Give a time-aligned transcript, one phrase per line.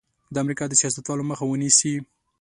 [0.33, 1.93] د امریکا د سیاستوالو مخه ونیسي.